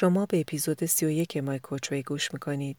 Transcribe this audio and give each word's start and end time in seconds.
شما 0.00 0.26
به 0.26 0.40
اپیزود 0.40 0.84
31 0.84 1.36
مای 1.36 1.58
کوچوی 1.58 2.02
گوش 2.02 2.32
می‌کنید. 2.32 2.76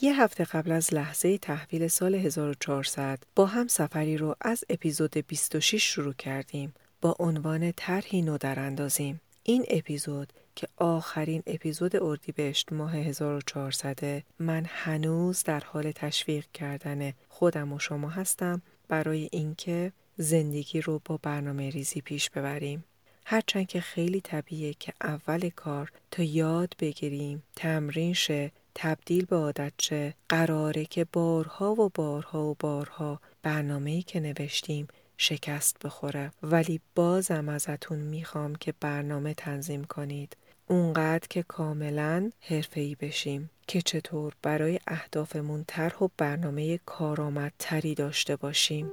یه 0.00 0.22
هفته 0.22 0.44
قبل 0.44 0.72
از 0.72 0.94
لحظه 0.94 1.38
تحویل 1.38 1.88
سال 1.88 2.14
1400 2.14 3.18
با 3.36 3.46
هم 3.46 3.66
سفری 3.66 4.16
رو 4.16 4.36
از 4.40 4.64
اپیزود 4.70 5.16
26 5.16 5.82
شروع 5.82 6.12
کردیم 6.14 6.74
با 7.00 7.16
عنوان 7.18 7.72
طرحی 7.76 8.22
نو 8.22 8.38
در 8.38 8.60
اندازیم. 8.60 9.20
این 9.42 9.64
اپیزود 9.68 10.32
که 10.54 10.68
آخرین 10.76 11.42
اپیزود 11.46 12.02
اردیبهشت 12.02 12.72
ماه 12.72 12.96
1400 12.96 14.22
من 14.38 14.66
هنوز 14.68 15.42
در 15.42 15.60
حال 15.60 15.92
تشویق 15.92 16.46
کردن 16.54 17.12
خودم 17.28 17.72
و 17.72 17.78
شما 17.78 18.08
هستم 18.08 18.62
برای 18.88 19.28
اینکه 19.32 19.92
زندگی 20.16 20.80
رو 20.80 21.00
با 21.04 21.18
برنامه 21.22 21.70
ریزی 21.70 22.00
پیش 22.00 22.30
ببریم. 22.30 22.84
هرچند 23.28 23.66
که 23.66 23.80
خیلی 23.80 24.20
طبیعیه 24.20 24.74
که 24.74 24.92
اول 25.02 25.48
کار 25.48 25.92
تا 26.10 26.22
یاد 26.22 26.74
بگیریم 26.78 27.42
تمرین 27.56 28.14
شه 28.14 28.52
تبدیل 28.74 29.24
به 29.24 29.36
عادت 29.36 29.72
شه 29.78 30.14
قراره 30.28 30.84
که 30.84 31.06
بارها 31.12 31.72
و 31.72 31.90
بارها 31.94 32.44
و 32.44 32.56
بارها 32.60 33.20
برنامه‌ای 33.42 34.02
که 34.02 34.20
نوشتیم 34.20 34.88
شکست 35.18 35.76
بخوره. 35.84 36.32
ولی 36.42 36.80
بازم 36.94 37.48
ازتون 37.48 37.98
می‌خوام 37.98 38.54
که 38.54 38.74
برنامه 38.80 39.34
تنظیم 39.34 39.84
کنید. 39.84 40.36
اونقدر 40.66 41.26
که 41.30 41.42
کاملا 41.42 42.30
حرفه‌ای 42.40 42.94
بشیم 42.94 43.50
که 43.68 43.82
چطور 43.82 44.32
برای 44.42 44.78
اهدافمون 44.86 45.64
طرح 45.66 45.98
و 46.02 46.08
برنامه 46.16 46.78
کارآمدتری 46.78 47.94
داشته 47.94 48.36
باشیم. 48.36 48.92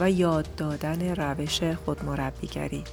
و 0.00 0.10
یاد 0.10 0.54
دادن 0.56 1.14
روش 1.14 1.62
خودمربیگری. 1.84 2.84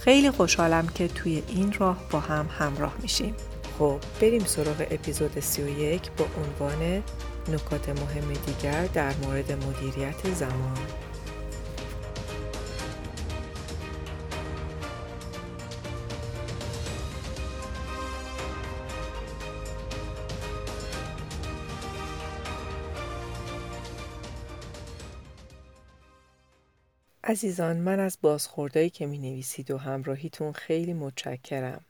خیلی 0.00 0.30
خوشحالم 0.30 0.86
که 0.86 1.08
توی 1.08 1.42
این 1.48 1.72
راه 1.72 1.98
با 2.10 2.20
هم 2.20 2.48
همراه 2.58 2.94
میشیم. 3.02 3.34
خب 3.78 3.98
بریم 4.20 4.44
سراغ 4.44 4.86
اپیزود 4.90 5.40
31 5.40 6.10
با 6.10 6.24
عنوان 6.24 7.02
نکات 7.48 7.88
مهم 7.88 8.32
دیگر 8.46 8.86
در 8.86 9.12
مورد 9.22 9.52
مدیریت 9.52 10.34
زمان. 10.34 10.78
عزیزان 27.32 27.76
من 27.76 28.00
از 28.00 28.18
بازخوردهایی 28.22 28.90
که 28.90 29.06
می 29.06 29.18
نویسید 29.18 29.70
و 29.70 29.78
همراهیتون 29.78 30.52
خیلی 30.52 30.92
متشکرم. 30.92 31.84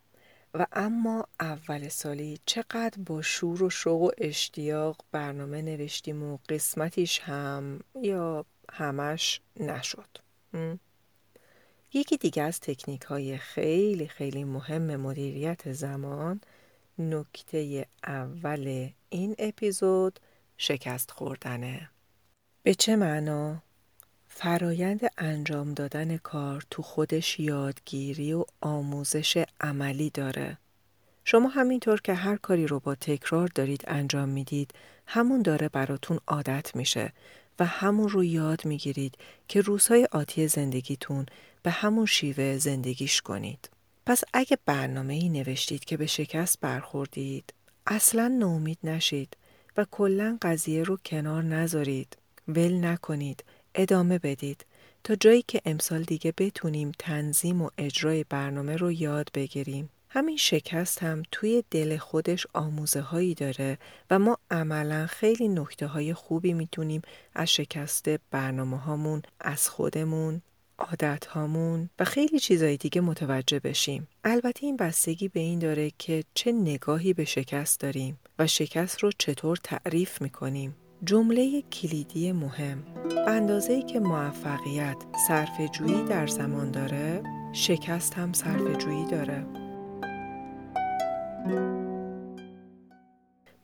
و 0.55 0.67
اما 0.73 1.27
اول 1.41 1.89
سالی 1.89 2.39
چقدر 2.47 3.03
با 3.07 3.23
شور 3.23 3.63
و 3.63 3.71
شوق 3.71 4.03
و 4.03 4.11
اشتیاق 4.19 5.05
برنامه 5.13 5.63
نوشتیم 5.63 6.23
و 6.23 6.39
قسمتیش 6.49 7.21
هم 7.21 7.81
یا 8.03 8.45
همش 8.73 9.41
نشد. 9.61 10.09
یکی 11.93 12.17
دیگه 12.17 12.43
از 12.43 12.61
تکنیک 12.61 13.03
های 13.03 13.39
خیلی 13.39 14.09
خیلی 14.09 14.45
مهم 14.45 14.97
مدیریت 14.97 15.73
زمان 15.73 16.41
نکته 16.99 17.87
اول 18.05 18.89
این 19.09 19.35
اپیزود 19.39 20.21
شکست 20.57 21.11
خوردنه. 21.11 21.91
به 22.63 22.75
چه 22.75 22.97
معنا؟ 22.97 23.63
فرایند 24.35 25.01
انجام 25.19 25.75
دادن 25.75 26.17
کار 26.17 26.65
تو 26.71 26.83
خودش 26.83 27.41
یادگیری 27.41 28.33
و 28.33 28.45
آموزش 28.61 29.45
عملی 29.61 30.11
داره. 30.11 30.59
شما 31.25 31.49
همینطور 31.49 32.01
که 32.01 32.15
هر 32.15 32.37
کاری 32.37 32.67
رو 32.67 32.81
با 32.81 32.95
تکرار 32.95 33.49
دارید 33.55 33.85
انجام 33.87 34.29
می‌دید 34.29 34.71
همون 35.07 35.43
داره 35.43 35.69
براتون 35.69 36.19
عادت 36.29 36.77
میشه 36.77 37.13
و 37.59 37.65
همون 37.65 38.09
رو 38.09 38.25
یاد 38.25 38.65
می‌گیرید 38.65 39.15
که 39.49 39.61
روزهای 39.61 40.09
آتی 40.13 40.49
زندگیتون 40.49 41.27
به 41.63 41.71
همون 41.71 42.07
شیوه 42.07 42.59
زندگیش 42.59 43.21
کنید. 43.21 43.71
پس 44.07 44.25
اگه 44.33 44.59
برنامه 44.67 45.15
ای 45.15 45.29
نوشتید 45.29 45.85
که 45.85 45.97
به 45.97 46.07
شکست 46.07 46.61
برخوردید 46.61 47.55
اصلا 47.87 48.29
نومید 48.29 48.79
نشید 48.85 49.37
و 49.77 49.87
کلا 49.91 50.39
قضیه 50.43 50.83
رو 50.83 50.99
کنار 51.05 51.43
نذارید. 51.43 52.17
ول 52.49 52.85
نکنید 52.85 53.45
ادامه 53.75 54.19
بدید 54.19 54.67
تا 55.05 55.15
جایی 55.15 55.45
که 55.49 55.61
امسال 55.65 56.03
دیگه 56.03 56.35
بتونیم 56.39 56.93
تنظیم 56.99 57.63
و 57.63 57.71
اجرای 57.79 58.25
برنامه 58.25 58.77
رو 58.77 58.93
یاد 58.93 59.29
بگیریم. 59.35 59.91
همین 60.09 60.37
شکست 60.37 61.03
هم 61.03 61.23
توی 61.33 61.65
دل 61.71 61.97
خودش 61.97 62.47
آموزه 62.53 63.01
هایی 63.01 63.35
داره 63.35 63.79
و 64.11 64.19
ما 64.19 64.39
عملا 64.51 65.07
خیلی 65.07 65.49
نکته 65.49 65.87
های 65.87 66.15
خوبی 66.15 66.53
می‌تونیم 66.53 67.03
از 67.35 67.49
شکست 67.49 68.09
برنامه 68.31 68.79
هامون 68.79 69.23
از 69.41 69.69
خودمون 69.69 70.43
عادت 70.79 71.27
هامون 71.27 71.91
و 71.99 72.05
خیلی 72.05 72.39
چیزای 72.39 72.77
دیگه 72.77 73.01
متوجه 73.01 73.61
بشیم. 73.61 74.09
البته 74.25 74.67
این 74.67 74.77
بستگی 74.77 75.29
به 75.29 75.41
این 75.41 75.59
داره 75.59 75.93
که 75.99 76.25
چه 76.35 76.53
نگاهی 76.53 77.13
به 77.13 77.25
شکست 77.25 77.81
داریم 77.81 78.19
و 78.39 78.47
شکست 78.47 78.99
رو 78.99 79.11
چطور 79.19 79.57
تعریف 79.57 80.23
می‌کنیم. 80.23 80.75
جمله 81.05 81.63
کلیدی 81.63 82.33
مهم. 82.33 82.83
به 83.09 83.31
اندازه 83.31 83.83
که 83.83 84.01
موفقیت 84.01 84.97
صرف 85.29 85.61
جویی 85.73 86.05
در 86.05 86.27
زمان 86.27 86.71
داره 86.71 87.23
شکست 87.53 88.15
هم 88.15 88.33
صرف 88.33 88.79
جویی 88.79 89.07
داره. 89.07 89.47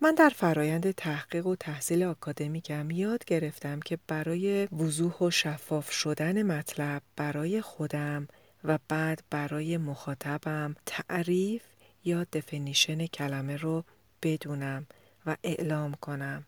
من 0.01 0.15
در 0.15 0.29
فرایند 0.29 0.91
تحقیق 0.91 1.47
و 1.47 1.57
تحصیل 1.57 2.03
آکادمیکم 2.03 2.91
یاد 2.91 3.25
گرفتم 3.25 3.81
که 3.81 3.99
برای 4.09 4.67
وضوح 4.67 5.19
و 5.19 5.31
شفاف 5.31 5.91
شدن 5.91 6.43
مطلب 6.43 7.03
برای 7.17 7.61
خودم 7.61 8.29
و 8.65 8.79
بعد 8.89 9.23
برای 9.31 9.77
مخاطبم 9.77 10.75
تعریف 10.87 11.63
یا 12.05 12.27
دفنیشن 12.33 13.07
کلمه 13.07 13.57
رو 13.57 13.85
بدونم 14.23 14.87
و 15.27 15.37
اعلام 15.45 15.95
کنم. 15.95 16.47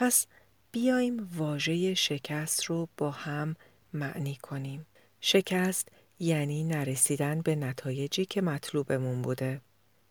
پس 0.00 0.26
بیایم 0.72 1.28
واژه 1.36 1.94
شکست 1.94 2.64
رو 2.64 2.88
با 2.96 3.10
هم 3.10 3.56
معنی 3.92 4.36
کنیم. 4.36 4.86
شکست 5.20 5.88
یعنی 6.18 6.64
نرسیدن 6.64 7.40
به 7.40 7.56
نتایجی 7.56 8.24
که 8.24 8.42
مطلوبمون 8.42 9.22
بوده. 9.22 9.60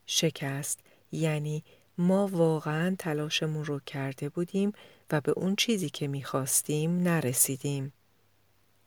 شکست 0.05 0.79
یعنی 1.11 1.63
ما 1.97 2.27
واقعا 2.27 2.95
تلاشمون 2.99 3.65
رو 3.65 3.79
کرده 3.79 4.29
بودیم 4.29 4.73
و 5.11 5.21
به 5.21 5.31
اون 5.31 5.55
چیزی 5.55 5.89
که 5.89 6.07
می‌خواستیم 6.07 7.03
نرسیدیم. 7.03 7.93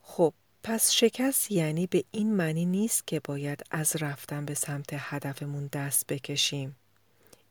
خب 0.02 0.34
پس 0.62 0.90
شکست 0.90 1.50
یعنی 1.50 1.86
به 1.86 2.04
این 2.10 2.34
معنی 2.34 2.66
نیست 2.66 3.06
که 3.06 3.20
باید 3.20 3.62
از 3.70 3.96
رفتن 4.02 4.44
به 4.44 4.54
سمت 4.54 4.88
هدفمون 4.92 5.66
دست 5.72 6.06
بکشیم. 6.06 6.76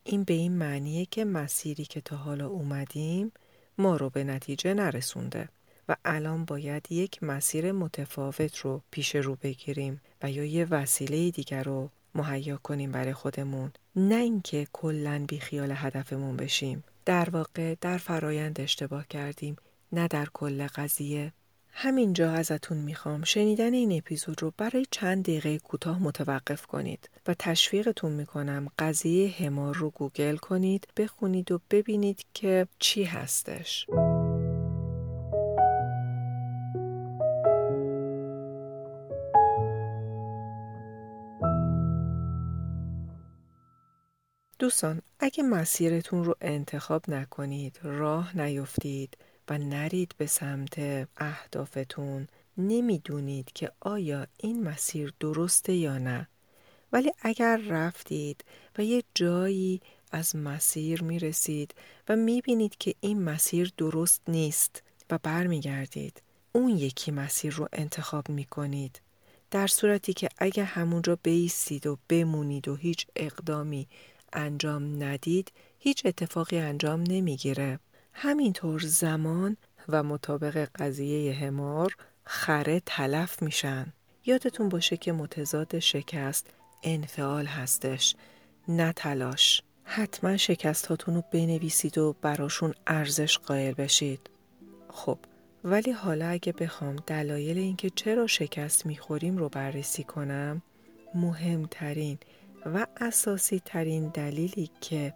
این 0.03 0.24
به 0.24 0.33
این 0.33 0.51
معنیه 0.51 1.06
که 1.06 1.25
مسیری 1.25 1.86
که 1.86 2.01
تا 2.01 2.15
حالا 2.15 2.48
اومدیم 2.48 3.31
ما 3.77 3.98
رو 3.98 4.09
به 4.09 4.24
نتیجه 4.24 4.74
نرسونده 4.74 5.50
و 5.89 5.95
الان 6.06 6.45
باید 6.45 6.92
یک 6.92 7.24
مسیر 7.24 7.71
متفاوت 7.71 8.57
رو 8.57 8.81
پیش 8.92 9.15
رو 9.15 9.36
بگیریم 9.36 10.01
و 10.24 10.31
یا 10.31 10.45
یه 10.45 10.65
وسیله 10.65 11.31
دیگر 11.31 11.63
رو 11.63 11.89
مهیا 12.15 12.57
کنیم 12.57 12.92
برای 12.92 13.13
خودمون. 13.13 13.71
نه 13.95 14.15
اینکه 14.15 14.68
کلا 14.74 15.25
خیال 15.39 15.71
هدفمون 15.75 16.38
بشیم. 16.38 16.83
در 17.06 17.30
واقع 17.30 17.75
در 17.81 17.98
فرایند 17.98 18.62
اشتباه 18.62 19.07
کردیم 19.07 19.56
نه 19.92 20.07
در 20.07 20.27
کل 20.33 20.68
قضیه. 20.68 21.33
همینجا 21.71 22.31
ازتون 22.31 22.77
می‌خوام 22.77 23.23
شنیدن 23.23 23.73
این 23.73 23.97
اپیزود 23.97 24.41
رو 24.41 24.53
برای 24.57 24.85
چند 24.91 25.23
دقیقه 25.23 25.59
کوتاه 25.59 26.03
متوقف 26.03 26.65
کنید 26.65 27.09
و 27.27 27.33
تشویقتون 27.39 28.12
می‌کنم 28.12 28.68
قضیه 28.79 29.29
همار 29.39 29.75
رو 29.75 29.89
گوگل 29.89 30.35
کنید 30.35 30.88
بخونید 30.97 31.51
و 31.51 31.59
ببینید 31.71 32.25
که 32.33 32.68
چی 32.79 33.03
هستش. 33.03 33.88
دوستان 44.59 45.01
اگه 45.19 45.44
مسیرتون 45.44 46.24
رو 46.24 46.35
انتخاب 46.41 47.09
نکنید 47.09 47.79
راه 47.83 48.38
نیفتید 48.38 49.17
و 49.49 49.57
نرید 49.57 50.15
به 50.17 50.25
سمت 50.25 50.79
اهدافتون. 51.17 52.27
نمی‌دونید 52.57 53.51
که 53.53 53.71
آیا 53.79 54.27
این 54.38 54.63
مسیر 54.63 55.13
درسته 55.19 55.73
یا 55.73 55.97
نه. 55.97 56.27
ولی 56.93 57.11
اگر 57.21 57.61
رفتید 57.69 58.43
و 58.77 58.83
یه 58.83 59.03
جایی 59.15 59.81
از 60.11 60.35
مسیر 60.35 61.03
می‌رسید 61.03 61.75
و 62.09 62.15
می‌بینید 62.15 62.77
که 62.77 62.95
این 62.99 63.23
مسیر 63.23 63.73
درست 63.77 64.21
نیست 64.27 64.83
و 65.09 65.19
برمیگردید 65.23 66.21
اون 66.51 66.69
یکی 66.69 67.11
مسیر 67.11 67.53
رو 67.53 67.67
انتخاب 67.73 68.29
می‌کنید. 68.29 69.01
در 69.51 69.67
صورتی 69.67 70.13
که 70.13 70.29
اگه 70.38 70.63
همونجا 70.63 71.17
بیستید 71.23 71.88
و 71.88 71.97
بمونید 72.09 72.67
و 72.67 72.75
هیچ 72.75 73.07
اقدامی 73.15 73.88
انجام 74.33 75.03
ندید 75.03 75.51
هیچ 75.79 76.05
اتفاقی 76.05 76.57
انجام 76.57 77.03
نمی‌گیره. 77.07 77.79
همینطور 78.13 78.81
زمان 78.81 79.58
و 79.90 80.04
مطابق 80.04 80.68
قضیه 80.75 81.34
همار 81.34 81.96
خره 82.24 82.81
تلف 82.86 83.42
میشن. 83.42 83.94
یادتون 84.25 84.69
باشه 84.69 84.98
که 84.98 85.12
متضاد 85.12 85.80
شکست 85.80 86.48
انفعال 86.84 87.46
هستش 87.46 88.16
نه 88.68 88.94
تلاش. 88.94 89.63
حتما 89.84 90.38
شکست 90.38 90.86
هاتون 90.86 91.16
رو 91.16 91.24
بنویسید 91.31 91.98
و 91.98 92.16
براشون 92.22 92.74
ارزش 92.88 93.38
قائل 93.38 93.74
بشید. 93.74 94.30
خب 94.90 95.18
ولی 95.63 95.92
حالا 95.92 96.28
اگه 96.28 96.54
بخوام 96.54 96.96
دلایل 96.96 97.58
اینکه 97.58 97.90
چرا 97.90 98.28
شکست 98.28 98.86
می‌خوریم 98.86 99.38
رو 99.38 99.50
بررسی 99.50 100.04
کنم 100.04 100.62
مهمترین 101.16 102.18
و 102.66 102.88
اساسی 102.98 103.62
ترین 103.66 104.08
دلیلی 104.08 104.69
که 104.81 105.13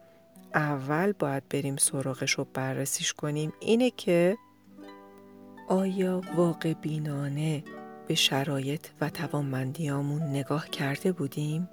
اول 0.56 1.12
باید 1.12 1.50
بریم 1.50 1.78
سراغش 1.78 2.32
رو 2.32 2.48
بررسیش 2.54 3.14
کنیم 3.14 3.54
اینه 3.60 3.92
که 3.92 4.38
آیا 5.68 6.22
واقع 6.36 6.74
بینانه 6.74 7.64
به 8.08 8.16
شرایط 8.16 8.88
و 9.02 9.10
توانمندیامون 9.10 10.22
نگاه 10.22 10.70
کرده 10.70 11.12
بودیم؟ 11.12 11.70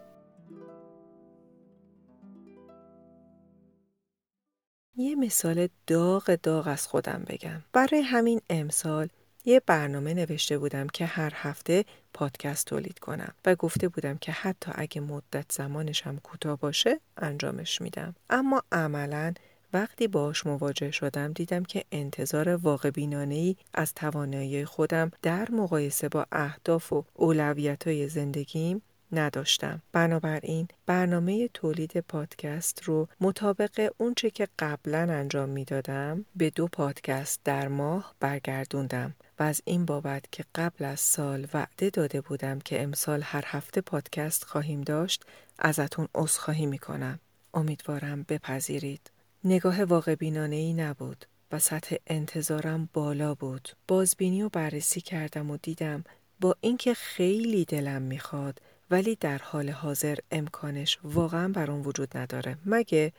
یه 4.97 5.15
مثال 5.15 5.69
داغ 5.87 6.35
داغ 6.35 6.69
از 6.69 6.87
خودم 6.87 7.25
بگم. 7.29 7.63
برای 7.73 8.01
همین 8.01 8.41
امسال 8.51 9.09
یه 9.45 9.63
برنامه 9.67 10.15
نوشته 10.15 10.59
بودم 10.59 10.87
که 10.87 11.07
هر 11.07 11.33
هفته 11.35 11.85
پادکست 12.15 12.67
تولید 12.67 12.99
کنم 12.99 13.35
و 13.45 13.55
گفته 13.55 13.89
بودم 13.89 14.19
که 14.19 14.33
حتی 14.33 14.73
اگه 14.75 15.01
مدت 15.01 15.53
زمانش 15.53 16.03
هم 16.03 16.19
کوتاه 16.19 16.59
باشه 16.59 17.01
انجامش 17.17 17.81
میدم 17.81 18.15
اما 18.31 18.63
عملا 18.73 19.35
وقتی 19.73 20.09
باش 20.09 20.47
مواجه 20.47 20.91
شدم 20.91 21.33
دیدم 21.33 21.63
که 21.63 21.85
انتظار 21.93 22.49
واقع 22.49 22.91
بینانه 22.91 23.35
ای 23.35 23.57
از 23.75 23.95
توانایی 23.95 24.65
خودم 24.65 25.11
در 25.23 25.51
مقایسه 25.51 26.09
با 26.09 26.27
اهداف 26.33 26.93
و 26.93 27.05
اولویت 27.15 27.89
های 27.89 28.09
زندگیم 28.09 28.83
نداشتم. 29.13 29.83
بنابراین 29.93 30.69
برنامه 30.87 31.49
تولید 31.55 32.01
پادکست 32.01 32.83
رو 32.83 33.09
مطابق 33.21 33.93
اونچه 33.99 34.31
که 34.31 34.49
قبلا 34.59 34.99
انجام 34.99 35.49
می‌دادم 35.49 36.25
به 36.37 36.51
دو 36.51 36.67
پادکست 36.67 37.41
در 37.45 37.69
ماه 37.69 38.15
برگردوندم 38.21 39.15
و 39.43 39.45
از 39.45 39.63
این 39.65 39.85
بابت 39.85 40.25
که 40.33 40.45
قبل 40.55 40.85
از 40.85 41.01
سال 41.01 41.47
وعده 41.55 41.91
داده 41.91 42.21
بودم 42.21 42.59
که 42.59 42.83
امسال 42.83 43.23
هر 43.23 43.45
هفته 43.47 43.81
پادکست 43.81 44.45
خواهیم 44.45 44.81
داشت 44.81 45.25
ازتون 45.59 46.09
عذرخواهی 46.15 46.67
می‌کنم. 46.67 47.19
امیدوارم 47.55 48.23
بپذیرید. 48.23 49.11
نگاه 49.45 49.85
واقع 49.85 50.15
بینانه 50.15 50.57
ای 50.57 50.73
نبود 50.73 51.27
و 51.53 51.59
سطح 51.59 51.97
انتظارم 52.07 52.89
بالا 52.93 53.35
بود. 53.35 53.69
بازبینی 53.89 54.43
و 54.43 54.49
بررسی 54.49 55.01
کردم 55.01 55.51
و 55.51 55.57
دیدم 55.63 56.05
با 56.41 56.57
اینکه 56.61 56.95
خیلی 56.95 57.65
دلم 57.65 58.03
می‌خواد 58.03 58.61
ولی 58.91 59.17
در 59.21 59.39
حال 59.39 59.71
حاضر 59.71 60.19
امکانش 60.31 60.99
واقعا 61.05 61.49
برام 61.49 61.87
وجود 61.87 62.17
نداره 62.17 62.59
مگه 62.67 63.13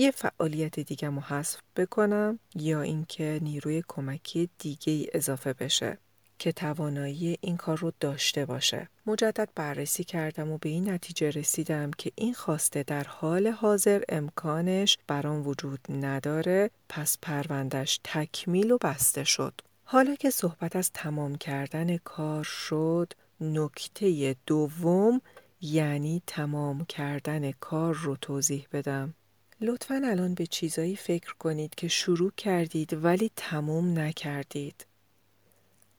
یه 0.00 0.10
فعالیت 0.10 0.80
دیگه 0.80 1.08
رو 1.08 1.20
حذف 1.20 1.60
بکنم 1.76 2.38
یا 2.54 2.82
اینکه 2.82 3.38
نیروی 3.42 3.82
کمکی 3.88 4.48
دیگه 4.58 4.92
ای 4.92 5.08
اضافه 5.14 5.52
بشه 5.52 5.98
که 6.38 6.52
توانایی 6.52 7.38
این 7.40 7.56
کار 7.56 7.78
رو 7.78 7.92
داشته 8.00 8.46
باشه. 8.46 8.88
مجدد 9.06 9.48
بررسی 9.54 10.04
کردم 10.04 10.50
و 10.50 10.58
به 10.58 10.68
این 10.68 10.90
نتیجه 10.90 11.30
رسیدم 11.30 11.90
که 11.90 12.12
این 12.14 12.34
خواسته 12.34 12.82
در 12.82 13.04
حال 13.04 13.46
حاضر 13.46 14.02
امکانش 14.08 14.98
برام 15.06 15.46
وجود 15.46 15.80
نداره 15.88 16.70
پس 16.88 17.18
پروندش 17.22 18.00
تکمیل 18.04 18.70
و 18.70 18.78
بسته 18.78 19.24
شد. 19.24 19.60
حالا 19.84 20.14
که 20.14 20.30
صحبت 20.30 20.76
از 20.76 20.90
تمام 20.94 21.34
کردن 21.34 21.96
کار 21.96 22.44
شد 22.44 23.12
نکته 23.40 24.36
دوم 24.46 25.20
یعنی 25.60 26.22
تمام 26.26 26.84
کردن 26.84 27.52
کار 27.52 27.94
رو 27.94 28.16
توضیح 28.16 28.66
بدم. 28.72 29.14
لطفا 29.62 30.02
الان 30.04 30.34
به 30.34 30.46
چیزایی 30.46 30.96
فکر 30.96 31.34
کنید 31.34 31.74
که 31.74 31.88
شروع 31.88 32.32
کردید 32.36 33.04
ولی 33.04 33.30
تموم 33.36 33.98
نکردید. 33.98 34.86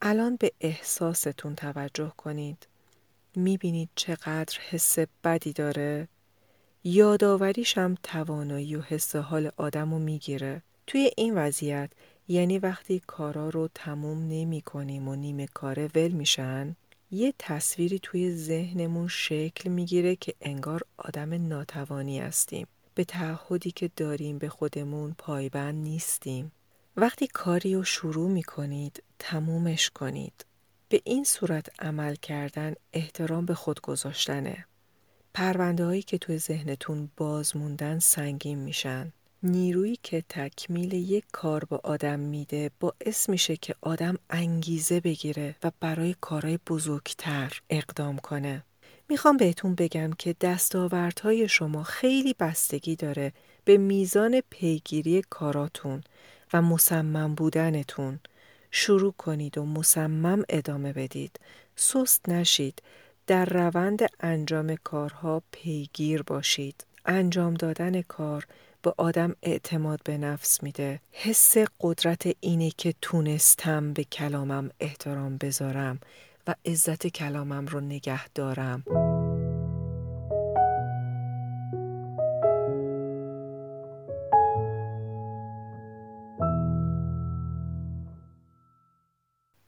الان 0.01 0.35
به 0.35 0.51
احساستون 0.61 1.55
توجه 1.55 2.13
کنید. 2.17 2.67
می‌بینید 3.35 3.89
چقدر 3.95 4.59
حس 4.69 4.99
بدی 5.23 5.53
داره؟ 5.53 6.07
یادآوریش 6.83 7.77
هم 7.77 7.97
توانایی 8.03 8.75
و 8.75 8.81
حس 8.81 9.15
حال 9.15 9.51
آدم 9.57 9.93
رو 9.93 9.99
می‌گیره. 9.99 10.61
توی 10.87 11.11
این 11.17 11.37
وضعیت 11.37 11.91
یعنی 12.27 12.59
وقتی 12.59 13.01
کارا 13.07 13.49
رو 13.49 13.69
تموم 13.75 14.27
نمی 14.27 14.61
کنیم 14.61 15.07
و 15.07 15.15
نیمه 15.15 15.47
کاره 15.47 15.89
ول 15.95 16.11
میشن 16.11 16.75
یه 17.11 17.33
تصویری 17.39 17.99
توی 17.99 18.35
ذهنمون 18.35 19.07
شکل 19.07 19.69
می‌گیره 19.69 20.15
که 20.15 20.33
انگار 20.41 20.81
آدم 20.97 21.47
ناتوانی 21.47 22.19
هستیم. 22.19 22.67
به 22.95 23.03
تعهدی 23.03 23.71
که 23.71 23.91
داریم 23.95 24.37
به 24.37 24.49
خودمون 24.49 25.15
پایبند 25.17 25.83
نیستیم. 25.83 26.51
وقتی 26.97 27.27
کاری 27.27 27.75
رو 27.75 27.83
شروع 27.83 28.29
می 28.29 28.43
کنید 28.43 29.03
تمومش 29.19 29.89
کنید. 29.89 30.45
به 30.89 31.01
این 31.03 31.23
صورت 31.23 31.81
عمل 31.81 32.15
کردن 32.15 32.73
احترام 32.93 33.45
به 33.45 33.53
خود 33.53 33.81
گذاشتنه. 33.81 34.65
پرونده 35.33 35.85
هایی 35.85 36.01
که 36.01 36.17
توی 36.17 36.37
ذهنتون 36.37 37.09
باز 37.17 37.57
موندن 37.57 37.99
سنگین 37.99 38.59
میشن. 38.59 39.13
نیرویی 39.43 39.99
که 40.03 40.23
تکمیل 40.29 40.93
یک 40.93 41.23
کار 41.31 41.65
با 41.65 41.81
آدم 41.83 42.19
میده 42.19 42.71
باعث 42.79 43.29
میشه 43.29 43.57
که 43.57 43.75
آدم 43.81 44.17
انگیزه 44.29 44.99
بگیره 44.99 45.55
و 45.63 45.71
برای 45.79 46.15
کارهای 46.21 46.59
بزرگتر 46.67 47.61
اقدام 47.69 48.17
کنه. 48.17 48.63
می‌خوام 49.11 49.37
بهتون 49.37 49.75
بگم 49.75 50.11
که 50.17 50.35
دستاوردهای 50.41 51.47
شما 51.47 51.83
خیلی 51.83 52.35
بستگی 52.39 52.95
داره 52.95 53.33
به 53.65 53.77
میزان 53.77 54.41
پیگیری 54.49 55.23
کاراتون 55.29 56.03
و 56.53 56.61
مصمم 56.61 57.35
بودنتون. 57.35 58.19
شروع 58.71 59.13
کنید 59.17 59.57
و 59.57 59.65
مصمم 59.65 60.43
ادامه 60.49 60.93
بدید. 60.93 61.39
سست 61.75 62.29
نشید. 62.29 62.81
در 63.27 63.45
روند 63.45 63.99
انجام 64.19 64.75
کارها 64.75 65.43
پیگیر 65.51 66.23
باشید. 66.23 66.85
انجام 67.05 67.53
دادن 67.53 68.01
کار 68.01 68.47
به 68.81 68.93
آدم 68.97 69.35
اعتماد 69.43 69.99
به 70.03 70.17
نفس 70.17 70.63
میده 70.63 70.99
حس 71.11 71.57
قدرت 71.81 72.35
اینه 72.39 72.69
که 72.69 72.93
تونستم 73.01 73.93
به 73.93 74.03
کلامم 74.03 74.69
احترام 74.79 75.37
بذارم 75.37 75.99
و 76.47 76.55
عزت 76.65 77.07
کلامم 77.07 77.65
رو 77.65 77.79
نگه 77.79 78.27
دارم 78.29 78.83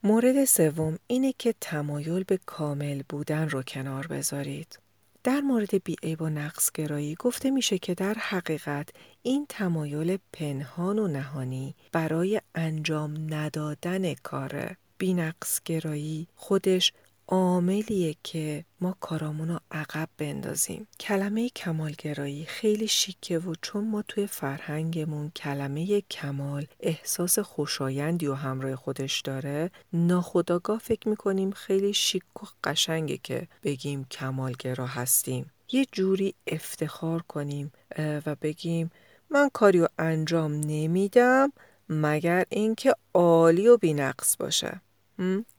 مورد 0.03 0.46
سوم 0.46 1.00
اینه 1.08 1.34
که 1.39 1.56
تمایل 1.62 2.24
به 2.24 2.39
کامل 2.46 3.01
بودن 3.10 3.50
رو 3.50 3.63
کنار 3.63 4.08
بذارید. 4.08 4.80
در 5.24 5.42
مورد 5.42 5.84
بیعیب 5.84 6.22
و 6.22 6.30
نقصگرایی 6.30 7.15
گفته 7.15 7.51
میشه 7.51 7.77
که 7.77 7.94
در 7.94 8.13
حقیقت 8.13 8.89
این 9.22 9.46
تمایل 9.50 10.18
پنهان 10.34 11.00
و 11.00 11.08
نهانی 11.08 11.75
برای 11.92 12.42
انجام 12.56 13.34
ندادن 13.34 14.13
کاره 14.13 14.77
بینقص 15.04 15.62
گرایی 15.66 16.28
خودش 16.36 16.94
عاملیه 17.28 18.16
که 18.24 18.66
ما 18.82 18.98
کارامون 19.00 19.48
رو 19.48 19.60
عقب 19.72 20.10
بندازیم. 20.18 20.88
کلمه 21.00 21.50
کمالگرایی 21.50 22.46
خیلی 22.46 22.88
شیکه 22.88 23.40
و 23.40 23.56
چون 23.62 23.88
ما 23.88 24.02
توی 24.02 24.28
فرهنگمون 24.28 25.30
کلمه 25.30 26.02
کمال 26.02 26.66
احساس 26.80 27.40
خوشایندی 27.40 28.28
و 28.28 28.34
همراه 28.34 28.76
خودش 28.76 29.22
داره 29.22 29.72
ناخداگاه 29.94 30.80
فکر 30.80 31.10
می‌کنیم 31.10 31.52
خیلی 31.52 31.94
شیک 31.94 32.44
و 32.44 32.46
قشنگه 32.64 33.18
که 33.18 33.48
بگیم 33.64 34.06
کمالگرا 34.06 34.88
هستیم. 34.88 35.52
یه 35.72 35.86
جوری 35.92 36.34
افتخار 36.48 37.22
کنیم 37.22 37.72
و 37.98 38.36
بگیم 38.42 38.92
من 39.30 39.50
کاری 39.54 39.80
رو 39.80 39.88
انجام 40.00 40.52
نمیدم 40.54 41.54
مگر 41.90 42.46
اینکه 42.50 42.96
عالی 43.14 43.68
و 43.68 43.78
بینقص 43.78 44.38
باشه. 44.38 44.82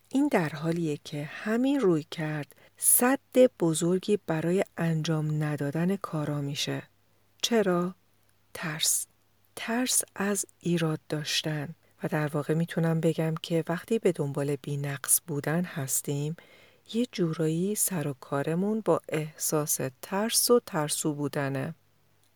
این 0.09 0.29
در 0.31 0.49
حالیه 0.49 0.99
که 1.05 1.25
همین 1.25 1.81
روی 1.81 2.03
کرد 2.11 2.55
صد 2.77 3.21
بزرگی 3.61 4.19
برای 4.27 4.65
انجام 4.77 5.43
ندادن 5.43 5.97
کارا 5.97 6.41
میشه. 6.41 6.83
چرا؟ 7.43 7.95
ترس. 8.55 9.07
ترس 9.57 10.03
از 10.15 10.47
ایراد 10.61 11.01
داشتن 11.09 11.75
و 12.03 12.09
در 12.09 12.27
واقع 12.27 12.55
می‌تونم 12.55 13.01
بگم 13.01 13.35
که 13.43 13.65
وقتی 13.69 13.99
به 13.99 14.13
دنبال 14.13 14.57
بینقص 14.57 15.21
بودن 15.27 15.65
هستیم 15.65 16.37
یه 16.95 17.07
جورایی 17.13 17.75
سر 17.75 18.09
و 18.09 18.15
کارمون 18.21 18.83
با 18.85 19.01
احساس 19.09 19.81
ترس 20.03 20.51
و 20.51 20.61
ترسو 20.67 21.15
بودنه. 21.15 21.75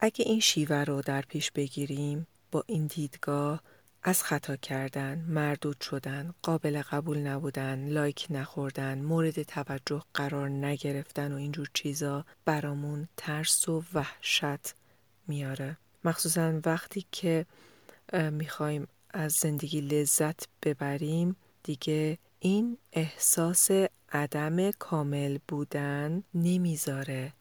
اگه 0.00 0.25
این 0.25 0.40
شیوه 0.40 0.76
رو 0.76 1.02
در 1.02 1.22
پیش 1.22 1.50
بگیریم 1.50 2.26
با 2.50 2.64
این 2.66 2.87
دیدگاه 2.87 3.62
از 4.02 4.23
خطا 4.23 4.57
کردن، 4.57 5.25
مردود 5.28 5.81
شدن، 5.81 6.35
قابل 6.43 6.83
قبول 6.83 7.19
نبودن، 7.19 7.88
لایک 7.88 8.26
نخوردن، 8.31 8.99
مورد 8.99 9.43
توجه 9.43 10.02
قرار 10.14 10.49
نگرفتن 10.49 11.33
و 11.33 11.37
اینجور 11.37 11.71
چیزا 11.75 12.25
برامون 12.45 13.09
ترس 13.17 13.69
و 13.69 13.85
وحشت 13.95 14.75
میاره. 15.26 15.76
مخصوصا 16.05 16.61
وقتی 16.64 17.07
که 17.12 17.47
می‌خوایم 18.33 18.88
از 19.11 19.33
زندگی 19.33 19.81
لذت 19.81 20.49
ببریم 20.62 21.37
دیگه 21.62 22.19
این 22.40 22.78
احساس 22.93 23.71
عدم 24.12 24.71
کامل 24.71 25.38
بودن 25.49 26.23
نمی‌ذاره 26.35 27.33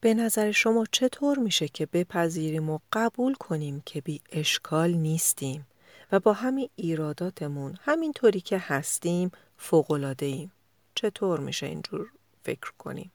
به 0.00 0.14
نظر 0.14 0.50
شما 0.50 0.86
چطور 0.92 1.38
میشه 1.38 1.68
که 1.68 1.86
بپذیریم 1.86 2.70
و 2.70 2.78
قبول 2.92 3.34
کنیم 3.34 3.82
که 3.86 4.00
بی 4.00 4.20
اشکال 4.32 4.90
نیستیم 4.90 5.66
و 6.12 6.20
با 6.20 6.32
همین 6.32 6.68
ایراداتمون 6.76 7.76
همینطوری 7.80 8.40
که 8.40 8.58
هستیم 8.58 9.30
فوقلاده 9.56 10.26
ایم. 10.26 10.52
چطور 10.94 11.40
میشه 11.40 11.66
اینجور 11.66 12.10
فکر 12.42 12.72
کنیم؟ 12.78 13.12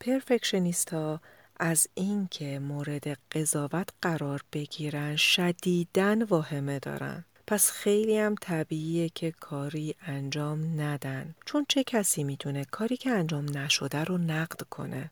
پرفکشنیست 0.00 0.94
ها 0.94 1.20
از 1.56 1.88
اینکه 1.94 2.58
مورد 2.58 3.18
قضاوت 3.32 3.88
قرار 4.02 4.42
بگیرن 4.52 5.16
شدیدن 5.16 6.22
واهمه 6.22 6.78
دارن. 6.78 7.24
پس 7.46 7.70
خیلی 7.70 8.18
هم 8.18 8.34
طبیعیه 8.40 9.08
که 9.08 9.30
کاری 9.30 9.94
انجام 10.06 10.80
ندن 10.80 11.34
چون 11.46 11.66
چه 11.68 11.84
کسی 11.84 12.24
می‌تونه 12.24 12.64
کاری 12.64 12.96
که 12.96 13.10
انجام 13.10 13.58
نشده 13.58 14.04
رو 14.04 14.18
نقد 14.18 14.62
کنه 14.62 15.10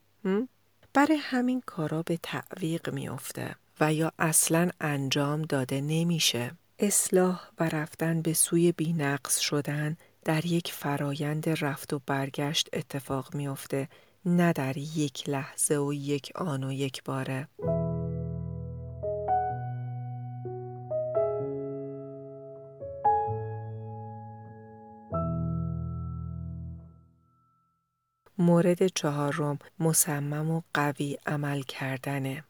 برای 0.94 1.16
همین 1.16 1.62
کارا 1.66 2.02
به 2.02 2.18
تعویق 2.22 2.90
میافته 2.90 3.56
و 3.80 3.92
یا 3.94 4.12
اصلا 4.18 4.70
انجام 4.80 5.42
داده 5.42 5.80
نمیشه. 5.80 6.50
اصلاح 6.78 7.40
و 7.58 7.68
رفتن 7.68 8.22
به 8.22 8.32
سوی 8.32 8.72
بینقص 8.72 9.38
شدن 9.38 9.96
در 10.24 10.46
یک 10.46 10.72
فرایند 10.72 11.48
رفت 11.48 11.92
و 11.92 12.00
برگشت 12.06 12.68
اتفاق 12.72 13.34
میافته 13.34 13.88
نه 14.24 14.52
در 14.52 14.78
یک 14.78 15.28
لحظه 15.28 15.78
و 15.78 15.92
یک 15.92 16.32
آن 16.34 16.64
و 16.64 16.72
یک 16.72 17.04
باره. 17.04 17.48
مورد 28.62 28.86
چهارم 28.86 29.58
مصمم 29.78 30.50
و 30.50 30.62
قوی 30.74 31.18
عمل 31.26 31.62
کردنه. 31.62 32.44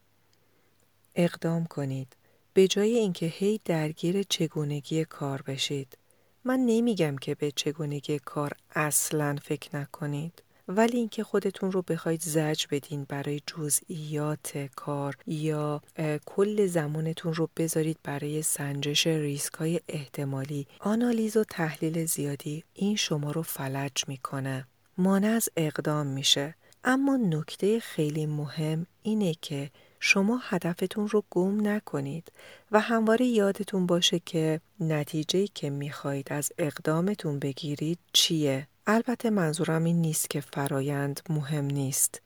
اقدام 1.15 1.65
کنید. 1.65 2.15
به 2.53 2.67
جای 2.67 2.97
اینکه 2.97 3.25
هی 3.25 3.59
درگیر 3.65 4.23
چگونگی 4.23 5.05
کار 5.05 5.41
بشید. 5.41 5.97
من 6.43 6.59
نمیگم 6.59 7.15
که 7.15 7.35
به 7.35 7.51
چگونگی 7.51 8.19
کار 8.19 8.51
اصلا 8.75 9.35
فکر 9.43 9.75
نکنید. 9.75 10.43
ولی 10.67 10.97
اینکه 10.97 11.23
خودتون 11.23 11.71
رو 11.71 11.81
بخواید 11.81 12.21
زج 12.21 12.65
بدین 12.71 13.05
برای 13.09 13.41
جزئیات 13.47 14.69
کار 14.75 15.15
یا 15.27 15.81
کل 16.25 16.65
زمانتون 16.65 17.33
رو 17.33 17.49
بذارید 17.57 17.97
برای 18.03 18.41
سنجش 18.41 19.07
ریسک 19.07 19.53
های 19.53 19.79
احتمالی 19.87 20.67
آنالیز 20.79 21.37
و 21.37 21.43
تحلیل 21.43 22.05
زیادی 22.05 22.63
این 22.73 22.95
شما 22.95 23.31
رو 23.31 23.41
فلج 23.41 24.03
می‌کنه 24.07 24.67
مانع 24.97 25.27
از 25.27 25.49
اقدام 25.57 26.07
میشه 26.07 26.55
اما 26.83 27.17
نکته 27.17 27.79
خیلی 27.79 28.25
مهم 28.25 28.85
اینه 29.03 29.33
که 29.41 29.69
شما 29.99 30.39
هدفتون 30.43 31.07
رو 31.07 31.23
گم 31.29 31.67
نکنید 31.67 32.31
و 32.71 32.79
همواره 32.79 33.25
یادتون 33.25 33.85
باشه 33.85 34.19
که 34.19 34.61
نتیجه 34.79 35.47
که 35.47 35.69
می‌خواهید 35.69 36.33
از 36.33 36.51
اقدامتون 36.57 37.39
بگیرید 37.39 37.99
چیه؟ 38.13 38.67
البته 38.87 39.29
منظورم 39.29 39.83
این 39.83 40.01
نیست 40.01 40.29
که 40.29 40.41
فرایند 40.41 41.19
مهم 41.29 41.65
نیست 41.65 42.21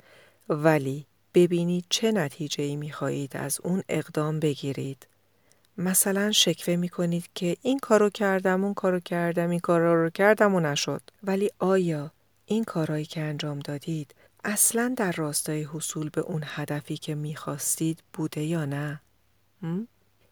ولی 0.49 1.05
ببینید 1.33 1.85
چه 1.89 2.11
نتیجه 2.11 2.63
ای 2.63 2.75
می‌خواهید 2.75 3.37
از 3.37 3.59
اون 3.63 3.83
اقدام 3.89 4.39
بگیرید. 4.39 5.07
مثلا 5.77 6.31
شکوه 6.31 6.75
می‌کنید 6.75 7.29
که 7.35 7.57
این 7.61 7.79
کارو 7.79 8.09
کردم 8.09 8.63
اون 8.63 8.73
کارو 8.73 8.99
کردم 8.99 9.49
این 9.49 9.59
کارا 9.59 10.03
رو 10.03 10.09
کردم 10.09 10.55
و 10.55 10.59
نشد 10.59 11.01
ولی 11.23 11.51
آیا 11.59 12.11
این 12.49 12.63
کارهایی 12.63 13.05
که 13.05 13.21
انجام 13.21 13.59
دادید 13.59 14.15
اصلا 14.43 14.93
در 14.97 15.11
راستای 15.11 15.63
حصول 15.63 16.09
به 16.09 16.21
اون 16.21 16.43
هدفی 16.45 16.97
که 16.97 17.15
می‌خواستید 17.15 18.03
بوده 18.13 18.41
یا 18.41 18.65
نه؟ 18.65 19.01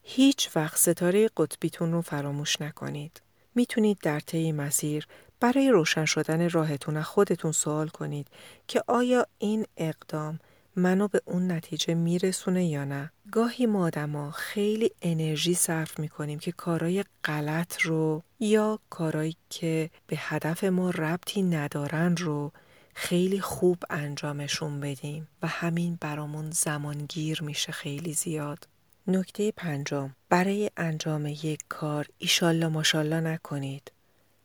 هیچ 0.03 0.49
وقت 0.55 0.77
ستاره 0.77 1.29
قطبیتون 1.37 1.91
رو 1.91 2.01
فراموش 2.01 2.61
نکنید. 2.61 3.21
می‌تونید 3.55 3.97
در 4.01 4.19
طی 4.19 4.51
مسیر 4.51 5.07
برای 5.39 5.69
روشن 5.69 6.05
شدن 6.05 6.49
راهتون 6.49 7.01
خودتون 7.01 7.51
سوال 7.51 7.87
کنید 7.87 8.27
که 8.67 8.83
آیا 8.87 9.27
این 9.37 9.65
اقدام 9.77 10.39
منو 10.75 11.07
به 11.07 11.21
اون 11.25 11.51
نتیجه 11.51 11.93
میرسونه 11.93 12.65
یا 12.65 12.85
نه 12.85 13.11
گاهی 13.31 13.65
ما 13.65 13.85
آدما 13.85 14.31
خیلی 14.31 14.91
انرژی 15.01 15.53
صرف 15.53 15.99
می‌کنیم 15.99 16.39
که 16.39 16.51
کارای 16.51 17.05
غلط 17.23 17.81
رو 17.81 18.23
یا 18.39 18.79
کارایی 18.89 19.35
که 19.49 19.89
به 20.07 20.15
هدف 20.19 20.63
ما 20.63 20.89
ربطی 20.89 21.43
ندارن 21.43 22.17
رو 22.17 22.51
خیلی 22.95 23.39
خوب 23.39 23.83
انجامشون 23.89 24.79
بدیم 24.79 25.27
و 25.41 25.47
همین 25.47 25.97
برامون 26.01 26.51
زمانگیر 26.51 27.43
میشه 27.43 27.71
خیلی 27.71 28.13
زیاد. 28.13 28.67
نکته 29.07 29.51
پنجم 29.51 30.15
برای 30.29 30.71
انجام 30.77 31.25
یک 31.25 31.59
کار 31.69 32.07
ایشالله 32.17 32.67
ماشالله 32.67 33.19
نکنید. 33.19 33.91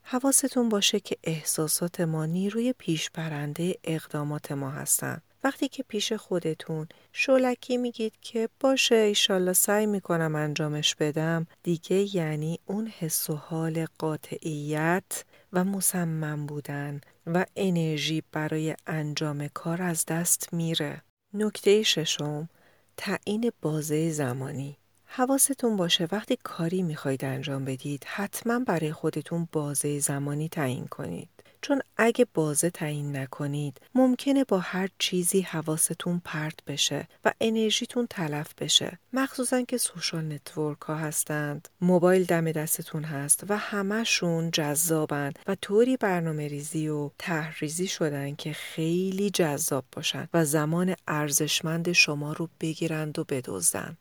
حواستون 0.03 0.69
باشه 0.69 1.01
که 1.01 1.17
احساسات 1.25 2.01
ما 2.01 2.27
نیروی 2.27 2.75
پیش 2.79 3.11
برنده 3.11 3.75
اقدامات 3.85 4.53
ما 4.53 4.71
هستن. 4.71 5.21
وقتی 5.45 5.69
که 5.69 5.83
پیش 5.83 6.13
خودتون 6.13 6.89
شولکی 7.13 7.77
میگید 7.77 8.13
که 8.21 8.49
باشه 8.61 8.95
ایشالله 8.95 9.53
سعی 9.53 9.87
می‌کنم 9.87 10.35
انجامش 10.35 10.95
بدم 10.95 11.47
دیگه 11.63 12.17
یعنی 12.17 12.59
اون 12.67 12.87
حس 12.87 13.31
و 13.31 13.35
حال 13.35 13.87
قاطعیت 13.99 15.25
و 15.53 15.65
مصمم 15.65 16.47
بودن 16.47 17.01
و 17.27 17.47
انرژی 17.57 18.23
برای 18.33 18.75
انجام 18.87 19.49
کار 19.49 19.83
از 19.83 20.07
دست 20.07 20.49
میره. 20.53 21.03
نکته 21.35 21.83
ششم 21.83 22.49
تعیین 22.97 23.53
بازه 23.63 24.11
زمانی 24.11 24.77
حواستون 25.05 25.77
باشه 25.77 26.09
وقتی 26.13 26.39
کاری 26.43 26.83
می‌خواید 26.83 27.25
انجام 27.25 27.65
بدید 27.65 28.05
حتما 28.07 28.59
برای 28.59 28.93
خودتون 28.93 29.49
بازه 29.53 29.99
زمانی 29.99 30.49
تعیین 30.49 30.87
کنید. 30.87 31.29
چون 31.63 31.83
اگه 31.97 32.27
بازه 32.35 32.71
تعیین 32.71 33.17
نکنید 33.17 33.81
ممکنه 33.95 34.45
با 34.45 34.59
هر 34.59 34.89
چیزی 34.99 35.41
حواستون 35.41 36.23
پرت 36.25 36.65
بشه 36.67 37.09
و 37.25 37.33
انرژیتون 37.41 38.07
تلف 38.11 38.55
بشه. 38.55 38.99
مخصوصا 39.13 39.63
که 39.63 39.79
social 39.79 40.25
network 40.25 40.81
ها 40.81 40.95
هستند. 40.95 41.69
موبایل 41.81 42.25
دم 42.25 42.53
دستتون 42.53 43.05
هست 43.05 43.45
و 43.49 43.57
همهشون 43.57 44.51
جذابند 44.51 45.39
و 45.47 45.55
طوری 45.55 45.97
برنامه 45.97 46.49
ریزی 46.49 46.89
و 46.89 47.11
طرح‌ریزی 47.19 47.87
شدن 47.87 48.35
که 48.35 48.53
خیلی 48.53 49.31
جذاب 49.31 49.85
باشن 49.93 50.29
و 50.35 50.45
زمان 50.45 50.95
ارزشمند 51.09 51.93
شما 51.93 52.33
رو 52.33 52.49
بگیرند 52.61 53.19
و 53.19 53.25
بدزدن. 53.25 53.97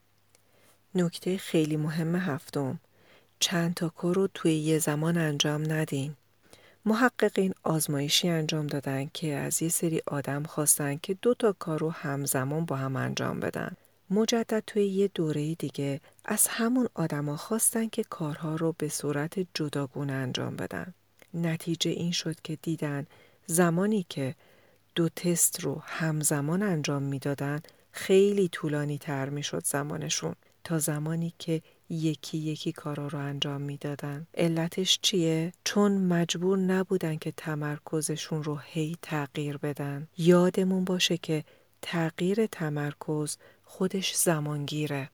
نکته 0.95 1.37
خیلی 1.37 1.77
مهم 1.77 2.15
هفتم. 2.15 2.79
چند 3.39 3.73
تا 3.73 3.89
کار 3.89 4.15
رو 4.15 4.27
توی 4.33 4.53
یه 4.53 4.79
زمان 4.79 5.17
انجام 5.17 5.71
ندین. 5.71 6.15
محققین 6.89 7.53
آزمایشی 7.63 8.29
انجام 8.29 8.67
دادن 8.67 9.09
که 9.13 9.33
از 9.35 9.61
یه 9.61 9.69
سری 9.69 10.01
آدم 10.07 10.43
خواستن 10.43 10.95
که 10.95 11.13
دو 11.21 11.33
تا 11.33 11.51
کار 11.59 11.79
رو 11.79 11.89
همزمان 11.91 12.65
با 12.65 12.75
هم 12.75 12.95
انجام 12.95 13.39
بدن. 13.39 13.75
مجدد 14.09 14.63
توی 14.67 14.87
یه 14.87 15.09
دوره 15.13 15.55
دیگه 15.55 16.01
از 16.25 16.47
همون 16.47 16.89
آدما 16.93 17.37
خواستن 17.37 17.87
که 17.87 18.03
کارها 18.03 18.55
رو 18.55 18.75
به 18.77 18.89
صورت 18.89 19.47
جداگونه 19.53 20.13
انجام 20.13 20.55
بدن. 20.55 20.93
نتیجه 21.33 21.91
این 21.91 22.11
شد 22.11 22.41
که 22.41 22.57
دیدن 22.61 23.07
زمانی 23.45 24.05
که 24.09 24.35
دو 24.95 25.09
تست 25.09 25.59
رو 25.59 25.81
همزمان 25.85 26.63
انجام 26.63 27.03
می‌دادن 27.03 27.59
خیلی 27.91 28.47
طولانی 28.47 28.97
تر 28.97 29.29
می 29.29 29.43
شد 29.43 29.65
زمانشون 29.65 30.35
تا 30.63 30.79
زمانی 30.79 31.33
که 31.39 31.61
یکی 31.89 32.37
یکی 32.37 32.71
کارا 32.71 33.07
رو 33.07 33.19
انجام 33.19 33.61
می‌دادن. 33.61 34.27
علتش 34.33 34.99
چیه؟ 35.01 35.53
چون 35.63 35.91
مجبور 35.91 36.57
نبودن 36.57 37.15
که 37.15 37.31
تمرکزشون 37.31 38.43
رو 38.43 38.59
هی 38.63 38.97
تغییر 39.01 39.57
بدن. 39.57 40.07
یادمون 40.17 40.85
باشه 40.85 41.17
که 41.17 41.43
تغییر 41.81 42.45
تمرکز 42.45 43.37
خودش 43.63 44.15
زمانگیره. 44.15 45.09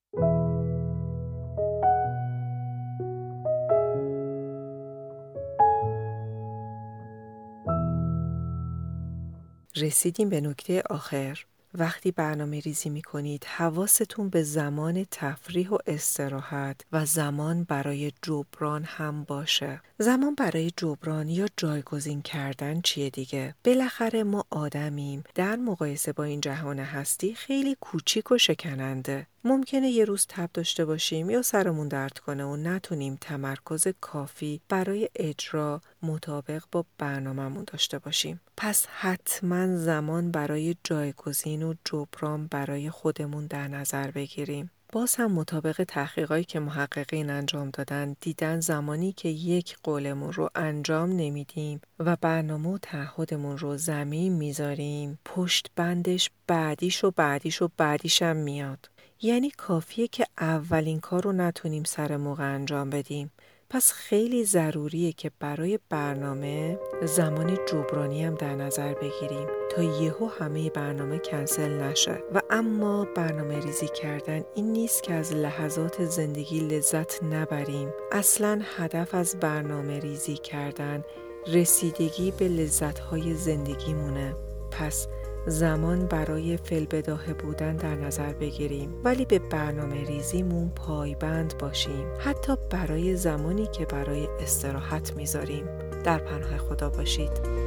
رسیدیم 9.76 10.30
به 10.30 10.42
نکته 10.42 10.84
آخر. 10.90 11.46
وقتی 11.76 12.12
برنامه 12.12 12.60
ریزی 12.60 12.90
می 12.90 13.02
کنید 13.02 13.46
حواستون 13.46 14.30
به 14.30 14.44
زمان 14.44 15.06
تفریح 15.12 15.70
و 15.70 15.78
استراحت 15.88 16.82
و 16.92 17.06
زمان 17.06 17.64
برای 17.64 18.12
جبران 18.22 18.84
هم 18.84 19.24
باشه. 19.24 19.82
زمان 19.98 20.36
برای 20.36 20.72
جبران 20.78 21.30
یا 21.30 21.48
جایگزین 21.58 22.22
کردن 22.22 22.82
چیه 22.82 23.10
دیگه؟ 23.10 23.56
بالاخره 23.66 24.24
ما 24.24 24.46
آدمیم 24.50 25.24
در 25.36 25.56
مقایسه 25.56 26.14
با 26.14 26.24
این 26.24 26.42
جهان 26.42 26.80
هستی 26.80 27.36
خیلی 27.36 27.78
کوچیک 27.82 28.32
و 28.32 28.38
شکننده. 28.38 29.28
ممکنه 29.48 29.90
یه 29.90 30.06
روز 30.06 30.26
تب 30.30 30.50
داشته 30.54 30.86
باشیم 30.86 31.30
یا 31.30 31.42
سرمون 31.42 31.88
درد 31.88 32.20
کنه 32.20 32.44
و 32.46 32.56
نتونیم 32.56 33.18
تمرکز 33.22 33.88
کافی 34.02 34.62
برای 34.70 35.10
اجرا 35.16 35.82
مطابق 36.04 36.64
با 36.72 36.86
برنامهمون 36.98 37.64
داشته 37.68 38.00
باشیم. 38.00 38.42
پس 38.58 38.86
حتما 38.86 39.78
زمان 39.78 40.32
برای 40.32 40.76
جایگزین 40.84 41.64
و 41.64 41.74
جبران 41.86 42.48
برای 42.48 42.90
خودمون 42.90 43.46
در 43.46 43.68
نظر 43.68 44.12
بگیریم. 44.12 44.72
باز 44.94 45.16
هم 45.16 45.32
مطابق 45.32 45.84
تحقیقاتی 45.88 46.44
که 46.44 46.60
محققین 46.60 47.30
انجام 47.30 47.70
دادن 47.70 48.16
دیدن 48.22 48.60
زمانی 48.60 49.12
که 49.12 49.30
یک 49.30 49.78
قولمون 49.84 50.34
رو 50.34 50.50
انجام 50.56 51.10
نمیدیم 51.10 51.82
و 52.00 52.16
برنامه 52.22 52.70
و 52.70 52.78
تعهدمون 52.78 53.58
رو 53.58 53.78
زمین 53.78 54.34
می‌ذاریم 54.34 55.20
پشت 55.26 55.72
بندش 55.76 56.32
بعدیش 56.48 57.04
و 57.04 57.12
بعدیش 57.12 57.62
و 57.62 57.70
بعدیش 57.78 58.22
هم 58.22 58.36
میاد 58.38 58.90
یعنی 59.26 59.50
کافیه 59.50 60.08
که 60.08 60.26
اولین 60.38 61.00
کار 61.00 61.24
رو 61.24 61.32
نتونیم 61.32 61.84
سر 61.84 62.18
موقع 62.18 62.54
انجام 62.54 62.90
بدیم. 62.90 63.32
پس 63.70 63.92
خیلی 63.92 64.44
ضروریه 64.44 65.12
که 65.12 65.32
برای 65.40 65.80
برنامه 65.90 66.80
زمان 67.04 67.58
جبرانی 67.68 68.26
هم 68.26 68.36
در 68.36 68.56
نظر 68.56 68.94
بگیریم 68.94 69.48
تا 69.72 69.84
یهو 69.84 70.28
همه 70.40 70.70
برنامه 70.70 71.20
کنسل 71.20 71.82
نشه. 71.82 72.24
و 72.34 72.42
اما 72.50 73.08
برنامه 73.16 73.60
ریزی 73.60 73.88
کردن 73.88 74.42
این 74.56 74.72
نیست 74.72 75.04
که 75.04 75.14
از 75.14 75.34
لحظات 75.34 76.06
زندگی 76.06 76.60
لذت 76.60 77.24
نبریم. 77.24 77.90
اصلا 78.12 78.62
هدف 78.78 79.16
از 79.16 79.40
برنامه 79.40 80.00
ریزی 80.00 80.38
کردن 80.38 81.04
رسیدگی 81.48 82.32
به 82.32 82.48
لذتهای 82.48 83.34
زندگی 83.34 83.94
مونه 83.94 84.36
پس 84.72 85.08
زمان 85.48 86.06
برای 86.06 86.58
فلبداهه 86.58 87.34
بودن 87.34 87.76
در 87.76 87.96
نظر 87.96 88.34
بگیریم. 88.34 88.94
ولی 89.04 89.26
به 89.26 89.40
برنامه 89.40 90.04
ریزیمون 90.04 90.70
پایبند 90.70 91.58
باشیم. 91.58 92.06
حتی 92.20 92.54
برای 92.70 93.16
زمانی 93.16 93.68
که 93.68 93.86
برای 93.86 94.28
استراحت 94.40 95.16
می‌ذاریم. 95.16 95.66
در 96.04 96.18
پناه 96.18 96.58
خدا 96.58 96.90
باشید. 96.90 97.65